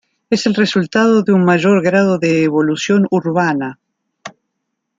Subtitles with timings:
[0.31, 3.77] Es el resultado de de un mayor grado de evolución urbana.